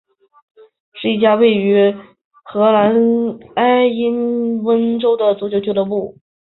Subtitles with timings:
[0.99, 1.75] 是一家位于
[2.45, 2.95] 荷兰
[3.53, 6.17] 埃因霍温的足球俱乐部。